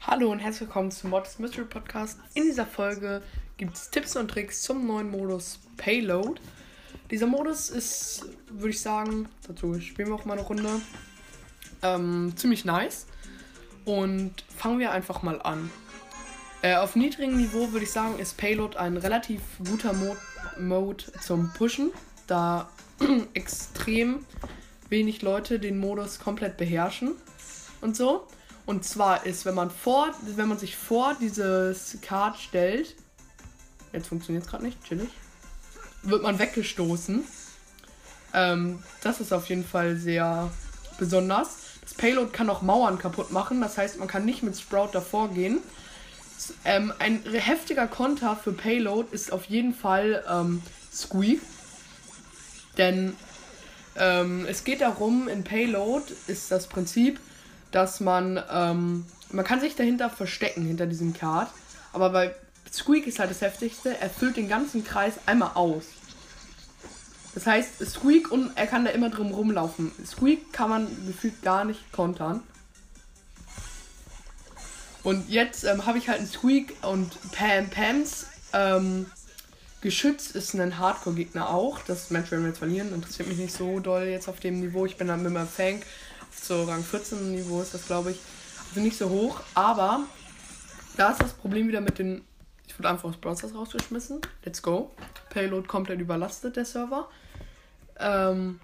Hallo 0.00 0.30
und 0.30 0.38
herzlich 0.38 0.62
willkommen 0.62 0.90
zum 0.90 1.10
Mods 1.10 1.38
Mystery 1.38 1.64
Podcast. 1.64 2.18
In 2.34 2.44
dieser 2.44 2.66
Folge 2.66 3.22
gibt 3.56 3.74
es 3.74 3.90
Tipps 3.90 4.16
und 4.16 4.30
Tricks 4.30 4.62
zum 4.62 4.86
neuen 4.86 5.10
Modus 5.10 5.60
Payload. 5.76 6.40
Dieser 7.10 7.26
Modus 7.26 7.70
ist, 7.70 8.26
würde 8.48 8.70
ich 8.70 8.80
sagen, 8.80 9.28
dazu 9.46 9.80
spielen 9.80 10.08
wir 10.08 10.14
auch 10.14 10.24
mal 10.24 10.38
eine 10.38 10.46
Runde, 10.46 10.80
ähm, 11.82 12.32
ziemlich 12.36 12.64
nice. 12.64 13.06
Und 13.86 14.44
fangen 14.54 14.78
wir 14.78 14.90
einfach 14.90 15.22
mal 15.22 15.40
an. 15.40 15.70
Äh, 16.60 16.76
auf 16.76 16.96
niedrigem 16.96 17.38
Niveau 17.38 17.72
würde 17.72 17.84
ich 17.84 17.92
sagen, 17.92 18.18
ist 18.18 18.36
Payload 18.36 18.76
ein 18.76 18.98
relativ 18.98 19.40
guter 19.64 19.94
Mod 19.94 20.18
Mode 20.58 21.04
zum 21.22 21.52
Pushen, 21.52 21.92
da 22.26 22.68
extrem 23.34 24.24
wenig 24.88 25.22
Leute 25.22 25.58
den 25.58 25.78
Modus 25.78 26.18
komplett 26.18 26.56
beherrschen 26.56 27.12
und 27.80 27.96
so. 27.96 28.26
Und 28.64 28.84
zwar 28.84 29.26
ist, 29.26 29.44
wenn 29.44 29.54
man 29.54 29.70
vor, 29.70 30.12
wenn 30.22 30.48
man 30.48 30.58
sich 30.58 30.76
vor 30.76 31.16
dieses 31.20 31.98
Card 32.02 32.36
stellt, 32.38 32.96
jetzt 33.92 34.08
funktioniert 34.08 34.44
es 34.44 34.50
gerade 34.50 34.64
nicht, 34.64 34.82
chillig, 34.84 35.10
wird 36.02 36.22
man 36.22 36.38
weggestoßen. 36.38 37.24
Ähm, 38.34 38.82
das 39.02 39.20
ist 39.20 39.32
auf 39.32 39.48
jeden 39.48 39.64
Fall 39.64 39.96
sehr 39.96 40.50
besonders. 40.98 41.65
Das 41.86 41.94
Payload 41.94 42.32
kann 42.32 42.50
auch 42.50 42.62
Mauern 42.62 42.98
kaputt 42.98 43.30
machen, 43.30 43.60
das 43.60 43.78
heißt, 43.78 43.98
man 44.00 44.08
kann 44.08 44.24
nicht 44.24 44.42
mit 44.42 44.58
Sprout 44.58 44.90
davor 44.92 45.30
gehen. 45.30 45.60
Ähm, 46.64 46.92
ein 46.98 47.22
heftiger 47.24 47.86
Konter 47.86 48.36
für 48.36 48.52
Payload 48.52 49.08
ist 49.12 49.32
auf 49.32 49.44
jeden 49.44 49.72
Fall 49.72 50.24
ähm, 50.28 50.62
Squeak. 50.92 51.40
Denn 52.76 53.14
ähm, 53.96 54.46
es 54.48 54.64
geht 54.64 54.80
darum, 54.80 55.28
in 55.28 55.44
Payload 55.44 56.12
ist 56.26 56.50
das 56.50 56.66
Prinzip, 56.66 57.20
dass 57.70 58.00
man, 58.00 58.42
ähm, 58.50 59.06
man 59.30 59.44
kann 59.44 59.60
sich 59.60 59.76
dahinter 59.76 60.10
verstecken, 60.10 60.66
hinter 60.66 60.86
diesem 60.86 61.14
Card. 61.14 61.48
Aber 61.92 62.10
bei 62.10 62.34
Squeak 62.72 63.06
ist 63.06 63.20
halt 63.20 63.30
das 63.30 63.40
Heftigste, 63.40 63.96
er 63.98 64.10
füllt 64.10 64.36
den 64.36 64.48
ganzen 64.48 64.84
Kreis 64.84 65.14
einmal 65.24 65.52
aus. 65.54 65.84
Das 67.36 67.46
heißt, 67.46 67.84
Squeak 67.84 68.32
und 68.32 68.50
er 68.56 68.66
kann 68.66 68.86
da 68.86 68.92
immer 68.92 69.10
drum 69.10 69.30
rumlaufen. 69.30 69.92
Squeak 70.06 70.54
kann 70.54 70.70
man 70.70 71.06
gefühlt 71.06 71.42
gar 71.42 71.66
nicht 71.66 71.92
kontern. 71.92 72.42
Und 75.02 75.28
jetzt 75.28 75.64
ähm, 75.64 75.84
habe 75.84 75.98
ich 75.98 76.08
halt 76.08 76.20
einen 76.20 76.28
Squeak 76.28 76.74
und 76.80 77.12
Pam 77.32 77.68
Pams. 77.68 78.28
Ähm, 78.54 79.04
Geschütz 79.82 80.30
ist 80.30 80.54
ein 80.54 80.78
Hardcore-Gegner 80.78 81.50
auch. 81.50 81.80
Das 81.80 82.08
Match 82.08 82.30
werden 82.30 82.44
wir 82.44 82.48
jetzt 82.48 82.58
verlieren. 82.58 82.94
Interessiert 82.94 83.28
mich 83.28 83.36
nicht 83.36 83.54
so 83.54 83.80
doll 83.80 84.04
jetzt 84.04 84.30
auf 84.30 84.40
dem 84.40 84.58
Niveau. 84.60 84.86
Ich 84.86 84.96
bin 84.96 85.08
dann 85.08 85.22
mit 85.22 85.30
meinem 85.30 85.46
Fang 85.46 85.82
so 86.42 86.64
Rang 86.64 86.82
14 86.82 87.32
Niveau 87.32 87.60
ist 87.60 87.74
das, 87.74 87.86
glaube 87.86 88.12
ich. 88.12 88.20
Also 88.70 88.80
nicht 88.80 88.96
so 88.96 89.10
hoch, 89.10 89.40
aber 89.52 90.04
da 90.96 91.10
ist 91.10 91.20
das 91.20 91.34
Problem 91.34 91.68
wieder 91.68 91.82
mit 91.82 91.98
den. 91.98 92.24
Ich 92.66 92.78
wurde 92.78 92.88
einfach 92.88 93.10
aus 93.10 93.18
Browsers 93.18 93.54
rausgeschmissen. 93.54 94.22
Let's 94.42 94.62
go. 94.62 94.90
Payload 95.28 95.68
komplett 95.68 96.00
überlastet, 96.00 96.56
der 96.56 96.64
Server. 96.64 97.10
Ähm. 97.98 98.60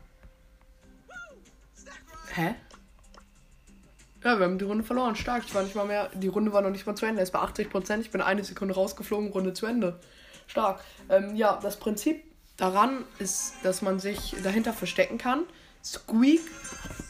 Hä? 2.34 2.54
Ja, 4.24 4.38
wir 4.38 4.46
haben 4.46 4.58
die 4.58 4.64
Runde 4.64 4.84
verloren. 4.84 5.16
Stark. 5.16 5.44
Ich 5.46 5.54
war 5.54 5.62
nicht 5.62 5.74
mal 5.74 5.86
mehr. 5.86 6.10
Die 6.14 6.28
Runde 6.28 6.52
war 6.52 6.62
noch 6.62 6.70
nicht 6.70 6.86
mal 6.86 6.94
zu 6.94 7.06
Ende. 7.06 7.22
Es 7.22 7.34
war 7.34 7.46
80%. 7.46 8.00
Ich 8.00 8.10
bin 8.10 8.20
eine 8.20 8.44
Sekunde 8.44 8.74
rausgeflogen, 8.74 9.30
Runde 9.30 9.52
zu 9.52 9.66
Ende. 9.66 9.98
Stark. 10.46 10.80
Ähm, 11.08 11.34
ja, 11.34 11.58
das 11.60 11.78
Prinzip 11.78 12.22
daran 12.56 13.04
ist, 13.18 13.54
dass 13.64 13.82
man 13.82 13.98
sich 13.98 14.36
dahinter 14.42 14.72
verstecken 14.72 15.18
kann. 15.18 15.44
Squeak 15.84 16.42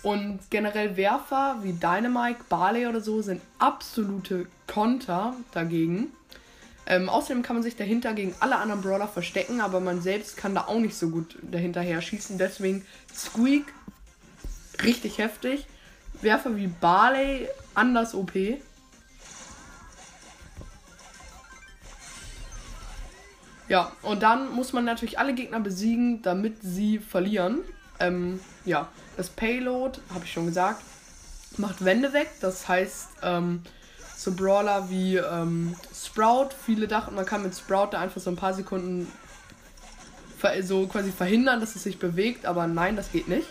und 0.02 0.40
generell 0.48 0.96
Werfer 0.96 1.58
wie 1.62 1.74
Dynamite, 1.74 2.40
Barley 2.48 2.86
oder 2.86 3.02
so 3.02 3.20
sind 3.20 3.42
absolute 3.58 4.46
Konter 4.66 5.36
dagegen. 5.52 6.12
Ähm, 6.86 7.08
außerdem 7.08 7.42
kann 7.42 7.56
man 7.56 7.62
sich 7.62 7.76
dahinter 7.76 8.12
gegen 8.12 8.34
alle 8.40 8.56
anderen 8.56 8.82
Brawler 8.82 9.08
verstecken, 9.08 9.60
aber 9.60 9.80
man 9.80 10.02
selbst 10.02 10.36
kann 10.36 10.54
da 10.54 10.62
auch 10.66 10.80
nicht 10.80 10.96
so 10.96 11.10
gut 11.10 11.38
dahinterher 11.42 12.02
schießen. 12.02 12.38
Deswegen 12.38 12.84
Squeak 13.14 13.66
richtig 14.82 15.18
heftig. 15.18 15.66
Werfer 16.20 16.56
wie 16.56 16.66
Barley 16.66 17.48
anders 17.74 18.14
OP. 18.14 18.32
Ja, 23.68 23.92
und 24.02 24.22
dann 24.22 24.52
muss 24.52 24.72
man 24.72 24.84
natürlich 24.84 25.18
alle 25.18 25.34
Gegner 25.34 25.60
besiegen, 25.60 26.20
damit 26.22 26.56
sie 26.62 26.98
verlieren. 26.98 27.60
Ähm, 28.00 28.40
ja, 28.64 28.88
das 29.16 29.30
Payload, 29.30 30.00
habe 30.12 30.24
ich 30.24 30.32
schon 30.32 30.46
gesagt, 30.46 30.82
macht 31.56 31.84
Wände 31.84 32.12
weg. 32.12 32.28
Das 32.40 32.68
heißt, 32.68 33.08
ähm, 33.22 33.62
so 34.22 34.32
Brawler 34.32 34.88
wie 34.88 35.16
ähm, 35.16 35.74
Sprout, 35.94 36.50
viele 36.64 36.86
dachten, 36.86 37.14
man 37.14 37.26
kann 37.26 37.42
mit 37.42 37.54
Sprout 37.54 37.88
da 37.92 38.00
einfach 38.00 38.20
so 38.20 38.30
ein 38.30 38.36
paar 38.36 38.54
Sekunden 38.54 39.10
so 40.62 40.86
quasi 40.86 41.12
verhindern, 41.12 41.60
dass 41.60 41.76
es 41.76 41.84
sich 41.84 41.98
bewegt, 41.98 42.46
aber 42.46 42.66
nein, 42.66 42.96
das 42.96 43.12
geht 43.12 43.28
nicht. 43.28 43.46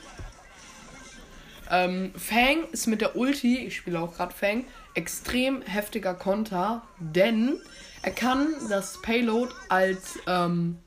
Ähm, 1.70 2.12
Fang 2.18 2.66
ist 2.72 2.88
mit 2.88 3.00
der 3.00 3.16
Ulti, 3.16 3.60
ich 3.60 3.78
spiele 3.78 4.00
auch 4.00 4.14
gerade 4.16 4.34
Fang, 4.34 4.66
extrem 4.94 5.62
heftiger 5.62 6.14
Konter, 6.14 6.81
denn 7.00 7.58
er 8.02 8.12
kann 8.12 8.48
das 8.70 9.02
Payload 9.02 9.54
als, 9.70 10.20
ähm, 10.28 10.80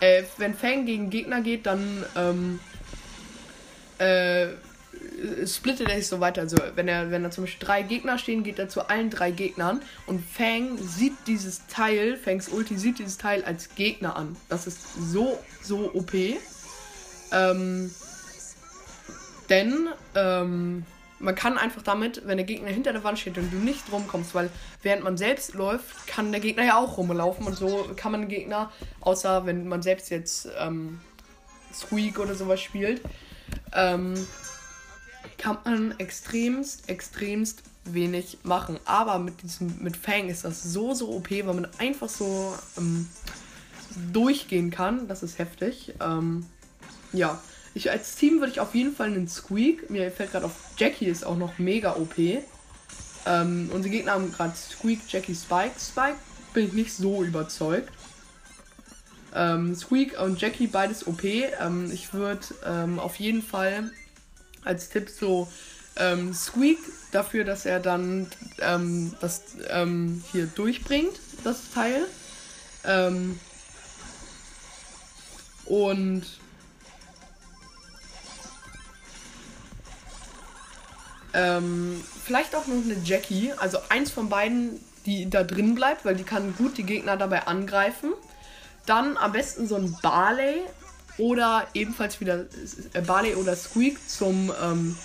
äh, 0.00 0.24
wenn 0.36 0.54
Fang 0.54 0.84
gegen 0.84 1.08
Gegner 1.08 1.40
geht, 1.40 1.64
dann 1.64 2.04
ähm, 2.14 2.60
äh, 3.98 4.48
splittet 5.46 5.88
er 5.88 5.96
sich 5.96 6.08
so 6.08 6.20
weiter. 6.20 6.42
Also 6.42 6.56
wenn 6.74 6.88
er, 6.88 7.10
wenn 7.10 7.22
da 7.22 7.30
zum 7.30 7.44
Beispiel 7.44 7.66
drei 7.66 7.82
Gegner 7.82 8.18
stehen, 8.18 8.42
geht 8.42 8.58
er 8.58 8.68
zu 8.68 8.88
allen 8.88 9.10
drei 9.10 9.30
Gegnern 9.30 9.80
und 10.06 10.22
Fang 10.24 10.76
sieht 10.78 11.14
dieses 11.26 11.66
Teil, 11.66 12.16
Fangs 12.16 12.48
Ulti 12.48 12.76
sieht 12.76 12.98
dieses 12.98 13.18
Teil 13.18 13.44
als 13.44 13.74
Gegner 13.74 14.16
an. 14.16 14.36
Das 14.48 14.66
ist 14.66 14.80
so, 15.12 15.38
so 15.62 15.92
OP. 15.94 16.12
Ähm, 17.32 17.90
denn 19.48 19.88
ähm, 20.14 20.84
man 21.18 21.34
kann 21.34 21.56
einfach 21.56 21.82
damit, 21.82 22.22
wenn 22.26 22.36
der 22.36 22.46
Gegner 22.46 22.70
hinter 22.70 22.92
der 22.92 23.04
Wand 23.04 23.18
steht 23.18 23.38
und 23.38 23.52
du 23.52 23.56
nicht 23.56 23.90
rumkommst, 23.92 24.34
weil 24.34 24.50
während 24.82 25.04
man 25.04 25.16
selbst 25.16 25.54
läuft, 25.54 26.06
kann 26.06 26.32
der 26.32 26.40
Gegner 26.40 26.64
ja 26.64 26.78
auch 26.78 26.96
rumlaufen 26.98 27.46
und 27.46 27.56
so 27.56 27.88
kann 27.96 28.12
man 28.12 28.22
den 28.22 28.28
Gegner, 28.28 28.72
außer 29.00 29.46
wenn 29.46 29.68
man 29.68 29.82
selbst 29.82 30.10
jetzt 30.10 30.48
ähm, 30.58 31.00
Squeak 31.72 32.18
oder 32.18 32.34
sowas 32.34 32.60
spielt, 32.60 33.02
ähm, 33.72 34.14
kann 35.38 35.58
man 35.64 35.98
extremst, 35.98 36.88
extremst 36.88 37.62
wenig 37.84 38.38
machen. 38.42 38.78
Aber 38.84 39.18
mit 39.18 39.42
diesem, 39.42 39.82
mit 39.82 39.96
Fang 39.96 40.28
ist 40.28 40.44
das 40.44 40.62
so, 40.62 40.94
so 40.94 41.10
OP, 41.10 41.30
weil 41.30 41.54
man 41.54 41.68
einfach 41.78 42.08
so 42.08 42.56
ähm, 42.76 43.08
durchgehen 44.12 44.70
kann. 44.70 45.08
Das 45.08 45.22
ist 45.22 45.38
heftig. 45.38 45.94
Ähm, 46.00 46.46
ja. 47.12 47.40
Ich 47.74 47.90
als 47.90 48.16
Team 48.16 48.40
würde 48.40 48.52
ich 48.52 48.60
auf 48.60 48.74
jeden 48.74 48.94
Fall 48.94 49.06
einen 49.06 49.28
Squeak. 49.28 49.88
Mir 49.88 50.10
fällt 50.10 50.32
gerade 50.32 50.44
auf, 50.44 50.52
Jackie 50.76 51.06
ist 51.06 51.24
auch 51.24 51.38
noch 51.38 51.58
mega 51.58 51.96
OP. 51.96 52.18
Ähm, 53.24 53.70
unsere 53.72 53.90
Gegner 53.90 54.12
haben 54.12 54.30
gerade 54.30 54.54
Squeak, 54.54 55.00
Jackie, 55.08 55.34
Spike. 55.34 55.72
Spike 55.80 56.18
bin 56.52 56.66
ich 56.66 56.72
nicht 56.74 56.92
so 56.92 57.22
überzeugt. 57.22 57.90
Ähm, 59.34 59.74
Squeak 59.74 60.20
und 60.20 60.38
Jackie, 60.40 60.66
beides 60.66 61.06
OP. 61.06 61.24
Ähm, 61.24 61.90
ich 61.90 62.12
würde 62.12 62.46
ähm, 62.66 62.98
auf 62.98 63.16
jeden 63.16 63.42
Fall 63.42 63.90
als 64.64 64.88
Tipp 64.88 65.08
so 65.08 65.48
ähm, 65.96 66.32
Squeak 66.32 66.78
dafür, 67.10 67.44
dass 67.44 67.66
er 67.66 67.80
dann 67.80 68.26
ähm, 68.60 69.14
das 69.20 69.42
ähm, 69.68 70.24
hier 70.32 70.46
durchbringt, 70.46 71.18
das 71.44 71.70
Teil. 71.74 72.06
und 75.66 76.24
vielleicht 82.24 82.54
auch 82.54 82.66
noch 82.66 82.84
eine 82.84 82.96
Jackie, 83.04 83.52
also 83.56 83.78
eins 83.88 84.10
von 84.10 84.28
beiden, 84.28 84.80
die 85.06 85.30
da 85.30 85.42
drin 85.44 85.74
bleibt, 85.74 86.04
weil 86.04 86.16
die 86.16 86.24
kann 86.24 86.54
gut 86.56 86.76
die 86.76 86.82
Gegner 86.82 87.16
dabei 87.16 87.46
angreifen. 87.46 88.12
Dann 88.86 89.16
am 89.16 89.32
besten 89.32 89.66
so 89.66 89.76
ein 89.76 89.96
Barley 90.02 90.60
oder 91.18 91.66
ebenfalls 91.74 92.20
wieder 92.20 92.46
äh, 92.94 93.00
Barley 93.00 93.34
oder 93.34 93.56
Squeak 93.56 93.98
zum 94.08 94.52
ähm, 94.62 94.96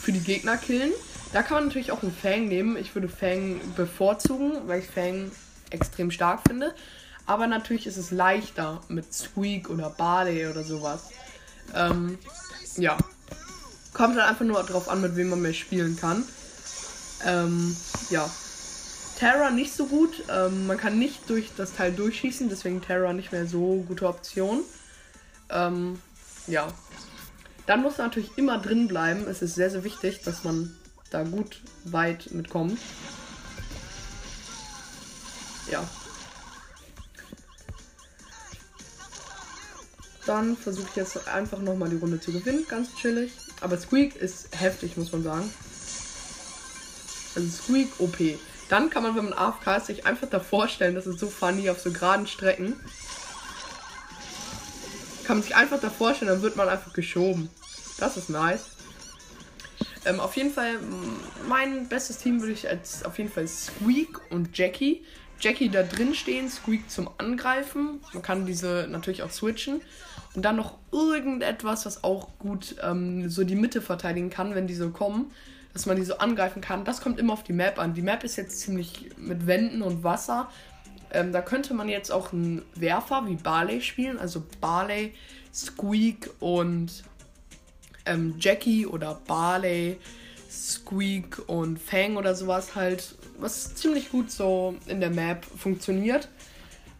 für 0.00 0.12
die 0.12 0.20
Gegner 0.20 0.56
killen. 0.56 0.92
Da 1.32 1.42
kann 1.42 1.56
man 1.58 1.66
natürlich 1.66 1.92
auch 1.92 2.02
einen 2.02 2.12
Fang 2.12 2.48
nehmen. 2.48 2.76
Ich 2.76 2.94
würde 2.94 3.08
Fang 3.08 3.60
bevorzugen, 3.76 4.52
weil 4.66 4.80
ich 4.80 4.86
Fang 4.86 5.30
extrem 5.70 6.10
stark 6.10 6.40
finde. 6.46 6.74
Aber 7.26 7.46
natürlich 7.46 7.86
ist 7.86 7.96
es 7.96 8.10
leichter 8.10 8.80
mit 8.88 9.12
Squeak 9.14 9.70
oder 9.70 9.90
Barley 9.90 10.46
oder 10.48 10.64
sowas. 10.64 11.10
Ähm, 11.74 12.18
ja. 12.76 12.96
Kommt 13.92 14.16
dann 14.16 14.28
einfach 14.28 14.44
nur 14.44 14.62
darauf 14.62 14.88
an, 14.88 15.00
mit 15.00 15.16
wem 15.16 15.30
man 15.30 15.42
mehr 15.42 15.52
spielen 15.52 15.96
kann. 15.96 16.24
Ähm, 17.24 17.76
ja. 18.08 18.28
Terra 19.18 19.50
nicht 19.50 19.72
so 19.72 19.86
gut. 19.86 20.24
Ähm, 20.28 20.66
man 20.66 20.78
kann 20.78 20.98
nicht 20.98 21.28
durch 21.28 21.50
das 21.56 21.74
Teil 21.74 21.92
durchschießen, 21.92 22.48
deswegen 22.48 22.80
Terra 22.80 23.12
nicht 23.12 23.30
mehr 23.32 23.46
so 23.46 23.84
gute 23.86 24.08
Option. 24.08 24.62
Ähm, 25.50 26.00
ja. 26.46 26.68
Dann 27.66 27.82
muss 27.82 27.98
natürlich 27.98 28.36
immer 28.36 28.58
drin 28.58 28.88
bleiben. 28.88 29.26
Es 29.28 29.42
ist 29.42 29.54
sehr, 29.54 29.70
sehr 29.70 29.84
wichtig, 29.84 30.22
dass 30.22 30.44
man 30.44 30.76
da 31.10 31.22
gut 31.22 31.60
weit 31.84 32.30
mitkommt. 32.32 32.78
Ja. 35.70 35.88
Dann 40.26 40.56
versuche 40.56 40.88
ich 40.90 40.96
jetzt 40.96 41.28
einfach 41.28 41.58
nochmal 41.58 41.88
die 41.90 41.96
Runde 41.96 42.20
zu 42.20 42.32
gewinnen. 42.32 42.66
Ganz 42.68 42.94
chillig. 42.96 43.32
Aber 43.60 43.78
Squeak 43.78 44.16
ist 44.16 44.48
heftig, 44.58 44.96
muss 44.96 45.12
man 45.12 45.22
sagen. 45.22 45.52
Also 47.34 47.48
Squeak 47.48 47.88
OP. 47.98 48.18
Dann 48.68 48.90
kann 48.90 49.02
man, 49.02 49.16
wenn 49.16 49.24
man 49.24 49.32
AFK 49.32 49.76
ist, 49.76 49.86
sich 49.86 50.06
einfach 50.06 50.28
da 50.28 50.38
vorstellen, 50.38 50.94
das 50.94 51.06
ist 51.06 51.18
so 51.18 51.28
funny 51.28 51.68
auf 51.70 51.80
so 51.80 51.90
geraden 51.90 52.26
Strecken. 52.26 52.78
Kann 55.30 55.36
man 55.36 55.44
sich 55.44 55.54
einfach 55.54 55.78
da 55.78 55.90
vorstellen, 55.90 56.28
dann 56.28 56.42
wird 56.42 56.56
man 56.56 56.68
einfach 56.68 56.92
geschoben. 56.92 57.50
Das 58.00 58.16
ist 58.16 58.30
nice. 58.30 58.70
Ähm, 60.04 60.18
auf 60.18 60.36
jeden 60.36 60.50
Fall, 60.50 60.80
mein 61.48 61.88
bestes 61.88 62.18
Team 62.18 62.40
würde 62.40 62.52
ich 62.52 62.68
als 62.68 63.04
auf 63.04 63.16
jeden 63.16 63.30
Fall 63.30 63.46
Squeak 63.46 64.20
und 64.32 64.58
Jackie. 64.58 65.04
Jackie 65.38 65.68
da 65.68 65.84
drin 65.84 66.16
stehen, 66.16 66.50
Squeak 66.50 66.90
zum 66.90 67.08
Angreifen. 67.18 68.00
Man 68.12 68.24
kann 68.24 68.44
diese 68.44 68.88
natürlich 68.90 69.22
auch 69.22 69.30
switchen. 69.30 69.82
Und 70.34 70.44
dann 70.44 70.56
noch 70.56 70.78
irgendetwas, 70.90 71.86
was 71.86 72.02
auch 72.02 72.36
gut 72.40 72.74
ähm, 72.82 73.30
so 73.30 73.44
die 73.44 73.54
Mitte 73.54 73.82
verteidigen 73.82 74.30
kann, 74.30 74.56
wenn 74.56 74.66
die 74.66 74.74
so 74.74 74.90
kommen 74.90 75.30
dass 75.72 75.86
man 75.86 75.96
die 75.96 76.04
so 76.04 76.18
angreifen 76.18 76.60
kann. 76.60 76.84
Das 76.84 77.00
kommt 77.00 77.18
immer 77.18 77.32
auf 77.32 77.44
die 77.44 77.52
Map 77.52 77.78
an. 77.78 77.94
Die 77.94 78.02
Map 78.02 78.24
ist 78.24 78.36
jetzt 78.36 78.60
ziemlich 78.60 79.10
mit 79.16 79.46
Wänden 79.46 79.82
und 79.82 80.02
Wasser. 80.02 80.50
Ähm, 81.12 81.32
da 81.32 81.42
könnte 81.42 81.74
man 81.74 81.88
jetzt 81.88 82.10
auch 82.10 82.32
einen 82.32 82.62
Werfer 82.74 83.26
wie 83.26 83.36
Barley 83.36 83.80
spielen. 83.80 84.18
Also 84.18 84.42
Barley, 84.60 85.14
Squeak 85.52 86.30
und 86.40 87.04
ähm, 88.06 88.36
Jackie 88.38 88.86
oder 88.86 89.20
Barley, 89.26 89.98
Squeak 90.50 91.42
und 91.48 91.78
Fang 91.78 92.16
oder 92.16 92.34
sowas 92.34 92.74
halt. 92.74 93.14
Was 93.38 93.74
ziemlich 93.74 94.10
gut 94.10 94.30
so 94.30 94.76
in 94.86 95.00
der 95.00 95.10
Map 95.10 95.44
funktioniert. 95.44 96.28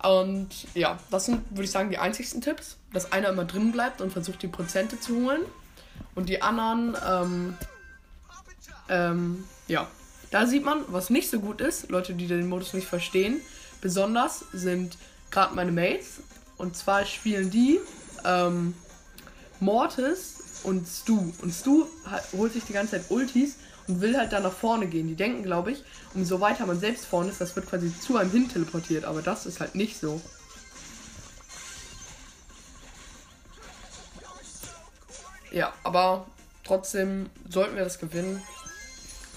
Und 0.02 0.48
ja, 0.74 0.98
das 1.10 1.26
sind, 1.26 1.42
würde 1.50 1.64
ich 1.64 1.70
sagen, 1.70 1.90
die 1.90 1.98
einzigsten 1.98 2.40
Tipps. 2.40 2.78
Dass 2.92 3.12
einer 3.12 3.28
immer 3.28 3.44
drin 3.44 3.72
bleibt 3.72 4.00
und 4.00 4.12
versucht, 4.12 4.42
die 4.42 4.48
Prozente 4.48 4.98
zu 4.98 5.16
holen. 5.24 5.42
Und 6.14 6.28
die 6.28 6.42
anderen 6.42 6.96
ähm, 7.06 7.56
ähm, 8.90 9.44
ja, 9.68 9.86
da 10.30 10.46
sieht 10.46 10.64
man, 10.64 10.84
was 10.88 11.10
nicht 11.10 11.30
so 11.30 11.40
gut 11.40 11.60
ist. 11.60 11.90
Leute, 11.90 12.14
die 12.14 12.26
den 12.26 12.48
Modus 12.48 12.74
nicht 12.74 12.86
verstehen. 12.86 13.40
Besonders 13.80 14.44
sind 14.52 14.96
gerade 15.30 15.54
meine 15.54 15.72
Mates. 15.72 16.20
Und 16.56 16.76
zwar 16.76 17.06
spielen 17.06 17.50
die 17.50 17.80
ähm, 18.24 18.74
Mortis 19.60 20.40
und 20.62 20.86
Stu. 20.86 21.32
Und 21.40 21.52
Stu 21.52 21.86
holt 22.36 22.52
sich 22.52 22.64
die 22.64 22.72
ganze 22.72 22.92
Zeit 22.92 23.10
Ultis 23.10 23.56
und 23.88 24.00
will 24.00 24.16
halt 24.16 24.32
da 24.32 24.40
nach 24.40 24.52
vorne 24.52 24.86
gehen. 24.86 25.08
Die 25.08 25.14
denken, 25.14 25.42
glaube 25.42 25.72
ich, 25.72 25.82
umso 26.14 26.40
weiter 26.40 26.66
man 26.66 26.78
selbst 26.78 27.06
vorne 27.06 27.30
ist, 27.30 27.40
das 27.40 27.56
wird 27.56 27.68
quasi 27.68 27.92
zu 27.98 28.16
einem 28.16 28.30
hin 28.30 28.48
teleportiert. 28.48 29.04
Aber 29.04 29.22
das 29.22 29.46
ist 29.46 29.60
halt 29.60 29.74
nicht 29.74 29.98
so. 29.98 30.20
Ja, 35.50 35.72
aber 35.82 36.26
trotzdem 36.64 37.28
sollten 37.48 37.76
wir 37.76 37.84
das 37.84 37.98
gewinnen. 37.98 38.42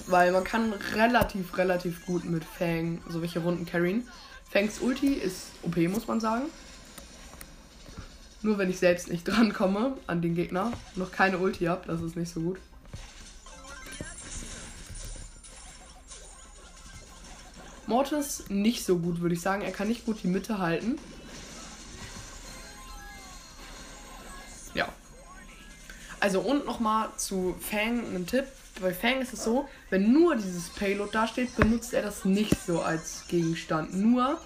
Weil 0.07 0.31
man 0.31 0.44
kann 0.44 0.74
relativ, 0.96 1.57
relativ 1.57 2.06
gut 2.06 2.25
mit 2.25 2.44
Fang 2.44 3.01
so 3.10 3.22
welche 3.22 3.39
Runden 3.39 3.66
carryen. 3.66 4.07
Fangs 4.53 4.81
Ulti 4.81 5.15
ist 5.15 5.47
OP, 5.63 5.77
muss 5.77 6.05
man 6.05 6.19
sagen. 6.19 6.44
Nur 8.44 8.59
wenn 8.59 8.69
ich 8.69 8.77
selbst 8.77 9.09
nicht 9.09 9.23
drankomme 9.27 9.97
an 10.05 10.21
den 10.21 10.35
Gegner. 10.35 10.71
Noch 10.95 11.11
keine 11.11 11.39
Ulti 11.39 11.65
habe, 11.65 11.88
das 11.88 12.01
ist 12.01 12.15
nicht 12.15 12.31
so 12.31 12.41
gut. 12.41 12.59
Mortis 17.88 18.44
nicht 18.50 18.85
so 18.85 19.00
gut, 19.00 19.21
würde 19.21 19.33
ich 19.33 19.41
sagen. 19.41 19.63
Er 19.63 19.71
kann 19.71 19.88
nicht 19.88 20.05
gut 20.05 20.21
die 20.21 20.27
Mitte 20.27 20.59
halten. 20.59 21.00
Ja. 24.75 24.88
Also 26.19 26.41
und 26.41 26.65
nochmal 26.67 27.09
zu 27.17 27.55
Fang 27.59 28.05
einen 28.05 28.27
Tipp 28.27 28.45
bei 28.81 28.94
Fang 28.94 29.22
ist 29.22 29.34
es 29.34 29.44
so, 29.44 29.70
wenn 29.90 30.12
nur 30.12 30.36
dieses 30.36 30.70
Payload 30.70 31.12
da 31.12 31.28
steht, 31.28 31.56
benutzt 31.56 31.94
er 31.94 32.02
das 32.02 32.25
nicht 32.25 32.56
so 32.66 32.81
als 32.81 33.28
Gegenstand. 33.28 33.94
Nur 33.94 34.40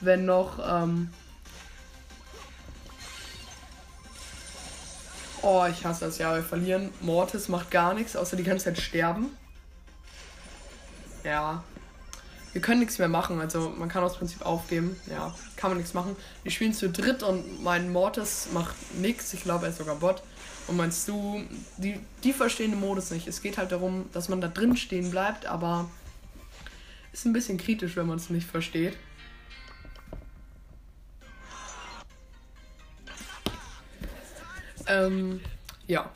wenn 0.00 0.24
noch. 0.24 0.58
Ähm 0.64 1.10
oh, 5.42 5.66
ich 5.70 5.84
hasse 5.84 6.06
das 6.06 6.18
ja, 6.18 6.34
wir 6.34 6.42
verlieren. 6.42 6.90
Mortis 7.00 7.48
macht 7.48 7.70
gar 7.70 7.94
nichts, 7.94 8.16
außer 8.16 8.36
die 8.36 8.44
ganze 8.44 8.66
Zeit 8.66 8.78
sterben. 8.78 9.36
Ja. 11.24 11.62
Wir 12.52 12.62
können 12.62 12.80
nichts 12.80 12.98
mehr 12.98 13.08
machen, 13.08 13.38
also 13.38 13.68
man 13.76 13.90
kann 13.90 14.02
aus 14.02 14.16
Prinzip 14.16 14.40
aufgeben. 14.40 14.98
Ja, 15.10 15.34
kann 15.56 15.70
man 15.70 15.76
nichts 15.76 15.92
machen. 15.92 16.16
Wir 16.42 16.50
spielen 16.50 16.72
zu 16.72 16.88
dritt 16.88 17.22
und 17.22 17.62
mein 17.62 17.92
Mortis 17.92 18.48
macht 18.54 18.76
nichts. 18.94 19.34
Ich 19.34 19.42
glaube, 19.42 19.66
er 19.66 19.72
ist 19.72 19.78
sogar 19.78 19.96
Bot. 19.96 20.22
Und 20.68 20.76
meinst 20.76 21.06
du, 21.08 21.42
die, 21.76 22.00
die 22.24 22.32
verstehen 22.32 22.72
den 22.72 22.80
Modus 22.80 23.10
nicht. 23.10 23.28
Es 23.28 23.40
geht 23.40 23.56
halt 23.56 23.72
darum, 23.72 24.06
dass 24.12 24.28
man 24.28 24.40
da 24.40 24.48
drin 24.48 24.76
stehen 24.76 25.10
bleibt, 25.10 25.46
aber 25.46 25.88
ist 27.12 27.24
ein 27.24 27.32
bisschen 27.32 27.56
kritisch, 27.56 27.96
wenn 27.96 28.06
man 28.06 28.18
es 28.18 28.30
nicht 28.30 28.46
versteht. 28.46 28.96
Ähm, 34.86 35.40
ja. 35.86 36.10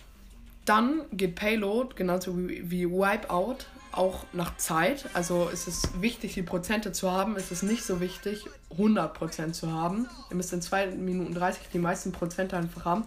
Dann 0.64 1.02
geht 1.12 1.36
Payload, 1.36 1.94
genauso 1.96 2.36
wie, 2.36 2.70
wie 2.70 2.88
Wipeout, 2.88 3.66
auch 3.92 4.24
nach 4.32 4.56
Zeit. 4.56 5.06
Also 5.14 5.48
ist 5.48 5.66
es 5.66 6.00
wichtig, 6.00 6.34
die 6.34 6.42
Prozente 6.42 6.92
zu 6.92 7.10
haben. 7.10 7.36
Ist 7.36 7.50
es 7.50 7.62
nicht 7.62 7.84
so 7.84 8.00
wichtig, 8.00 8.44
100% 8.76 9.52
zu 9.52 9.72
haben. 9.72 10.06
Ihr 10.30 10.36
müsst 10.36 10.52
in 10.52 10.62
2 10.62 10.88
Minuten 10.88 11.34
30 11.34 11.68
die 11.72 11.78
meisten 11.78 12.12
Prozente 12.12 12.56
einfach 12.56 12.84
haben. 12.84 13.04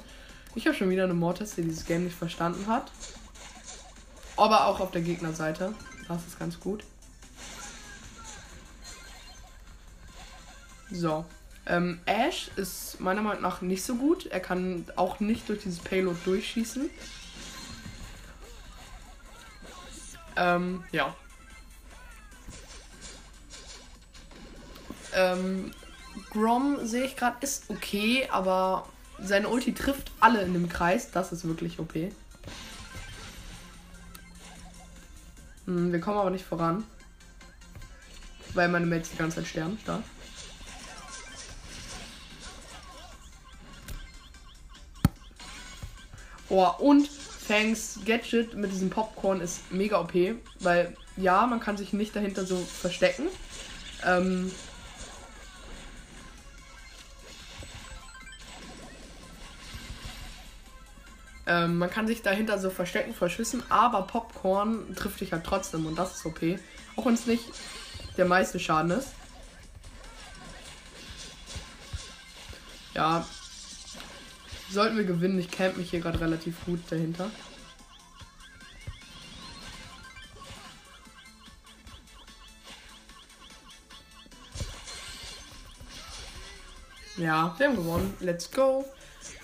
Ich 0.55 0.67
habe 0.67 0.75
schon 0.75 0.89
wieder 0.89 1.05
eine 1.05 1.13
Mortis, 1.13 1.55
die 1.55 1.63
dieses 1.63 1.85
Game 1.85 2.03
nicht 2.03 2.15
verstanden 2.15 2.67
hat. 2.67 2.91
Aber 4.37 4.67
auch 4.67 4.79
auf 4.79 4.91
der 4.91 5.01
Gegnerseite. 5.01 5.73
Das 6.07 6.25
ist 6.27 6.37
ganz 6.37 6.59
gut. 6.59 6.83
So. 10.91 11.25
Ähm, 11.65 12.01
Ash 12.05 12.51
ist 12.55 12.99
meiner 12.99 13.21
Meinung 13.21 13.41
nach 13.41 13.61
nicht 13.61 13.83
so 13.83 13.95
gut. 13.95 14.27
Er 14.27 14.39
kann 14.39 14.85
auch 14.95 15.19
nicht 15.19 15.47
durch 15.49 15.63
dieses 15.63 15.79
Payload 15.79 16.19
durchschießen. 16.25 16.89
Ähm, 20.35 20.83
ja. 20.91 21.15
Ähm, 25.15 25.71
Grom 26.31 26.85
sehe 26.85 27.05
ich 27.05 27.15
gerade 27.15 27.37
ist 27.41 27.69
okay, 27.69 28.27
aber 28.31 28.87
seine 29.23 29.49
Ulti 29.49 29.73
trifft 29.73 30.11
alle 30.19 30.41
in 30.41 30.53
dem 30.53 30.69
Kreis. 30.69 31.11
Das 31.11 31.31
ist 31.31 31.45
wirklich 31.45 31.79
OP. 31.79 31.93
Hm, 35.65 35.91
wir 35.91 35.99
kommen 35.99 36.17
aber 36.17 36.29
nicht 36.29 36.45
voran. 36.45 36.83
Weil 38.53 38.69
meine 38.69 38.85
Mates 38.85 39.11
die 39.11 39.17
ganze 39.17 39.37
Zeit 39.37 39.47
sterben. 39.47 39.79
Stark. 39.81 40.03
Oh, 46.49 46.69
und 46.77 47.07
Fangs 47.07 47.99
Gadget 48.05 48.53
mit 48.53 48.71
diesem 48.71 48.89
Popcorn 48.89 49.41
ist 49.41 49.71
mega 49.71 49.99
OP. 49.99 50.13
Weil, 50.59 50.95
ja, 51.17 51.47
man 51.47 51.59
kann 51.59 51.77
sich 51.77 51.93
nicht 51.93 52.15
dahinter 52.15 52.45
so 52.45 52.57
verstecken. 52.57 53.27
Ähm, 54.05 54.51
Ähm, 61.45 61.77
man 61.77 61.89
kann 61.89 62.07
sich 62.07 62.21
dahinter 62.21 62.57
so 62.57 62.69
verstecken 62.69 63.13
vor 63.13 63.29
Schüssen, 63.29 63.63
aber 63.69 64.03
Popcorn 64.03 64.95
trifft 64.95 65.19
dich 65.19 65.33
halt 65.33 65.43
trotzdem 65.43 65.85
und 65.85 65.97
das 65.97 66.17
ist 66.17 66.25
okay. 66.25 66.57
Auch 66.95 67.05
wenn 67.05 67.15
es 67.15 67.25
nicht 67.25 67.43
der 68.17 68.25
meiste 68.25 68.59
Schaden 68.59 68.91
ist. 68.91 69.09
Ja. 72.93 73.25
Sollten 74.69 74.97
wir 74.97 75.03
gewinnen, 75.03 75.37
ich 75.37 75.51
camp 75.51 75.77
mich 75.77 75.89
hier 75.91 75.99
gerade 75.99 76.19
relativ 76.19 76.63
gut 76.65 76.79
dahinter. 76.89 77.29
Ja, 87.17 87.53
wir 87.57 87.67
haben 87.67 87.75
gewonnen. 87.75 88.13
Let's 88.21 88.49
go. 88.49 88.85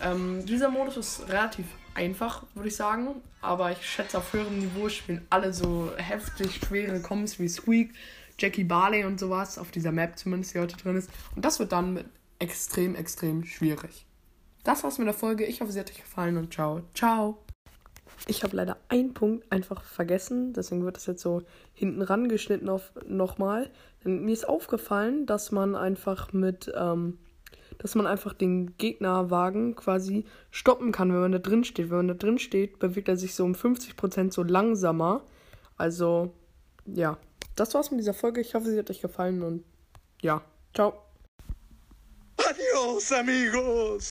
Ähm, 0.01 0.45
dieser 0.45 0.69
Modus 0.69 0.97
ist 0.97 1.29
relativ 1.29 1.65
einfach, 1.99 2.43
würde 2.55 2.69
ich 2.69 2.75
sagen. 2.75 3.07
Aber 3.41 3.71
ich 3.71 3.85
schätze, 3.85 4.17
auf 4.17 4.33
höherem 4.33 4.57
Niveau 4.57 4.89
spielen 4.89 5.25
alle 5.29 5.53
so 5.53 5.91
heftig 5.97 6.55
schwere 6.55 7.01
Combos 7.01 7.39
wie 7.39 7.49
Squeak, 7.49 7.93
Jackie 8.39 8.63
Barley 8.63 9.03
und 9.03 9.19
sowas, 9.19 9.57
auf 9.57 9.71
dieser 9.71 9.91
Map 9.91 10.17
zumindest, 10.17 10.55
die 10.55 10.59
heute 10.59 10.77
drin 10.77 10.95
ist. 10.95 11.09
Und 11.35 11.43
das 11.43 11.59
wird 11.59 11.71
dann 11.73 12.05
extrem, 12.39 12.95
extrem 12.95 13.43
schwierig. 13.43 14.05
Das 14.63 14.83
war's 14.83 14.97
mit 14.97 15.07
der 15.07 15.13
Folge. 15.13 15.45
Ich 15.45 15.61
hoffe, 15.61 15.71
sie 15.71 15.79
hat 15.79 15.89
euch 15.89 15.97
gefallen 15.97 16.37
und 16.37 16.53
ciao. 16.53 16.81
Ciao. 16.93 17.37
Ich 18.27 18.43
habe 18.43 18.55
leider 18.55 18.77
einen 18.89 19.13
Punkt 19.13 19.49
einfach 19.51 19.83
vergessen, 19.83 20.53
deswegen 20.53 20.83
wird 20.83 20.97
das 20.97 21.05
jetzt 21.05 21.21
so 21.21 21.43
hinten 21.73 22.01
rangeschnitten 22.01 22.67
auf 22.69 22.91
nochmal. 23.07 23.69
Mir 24.03 24.33
ist 24.33 24.47
aufgefallen, 24.47 25.25
dass 25.25 25.51
man 25.51 25.75
einfach 25.75 26.33
mit, 26.33 26.71
ähm, 26.77 27.17
dass 27.79 27.95
man 27.95 28.05
einfach 28.05 28.33
den 28.33 28.77
Gegnerwagen 28.77 29.75
quasi 29.75 30.25
stoppen 30.51 30.91
kann, 30.91 31.11
wenn 31.11 31.21
man 31.21 31.31
da 31.31 31.39
drin 31.39 31.63
steht. 31.63 31.89
Wenn 31.89 31.97
man 31.97 32.07
da 32.09 32.13
drin 32.13 32.37
steht, 32.37 32.77
bewegt 32.77 33.07
er 33.07 33.17
sich 33.17 33.33
so 33.33 33.45
um 33.45 33.53
50% 33.53 34.31
so 34.31 34.43
langsamer. 34.43 35.23
Also, 35.77 36.33
ja. 36.85 37.17
Das 37.55 37.73
war's 37.73 37.89
mit 37.89 37.99
dieser 37.99 38.13
Folge. 38.13 38.41
Ich 38.41 38.53
hoffe, 38.53 38.69
sie 38.69 38.77
hat 38.77 38.89
euch 38.89 39.01
gefallen 39.01 39.41
und 39.41 39.63
ja. 40.21 40.41
Ciao. 40.73 40.93
Adios, 42.37 43.11
amigos. 43.11 44.07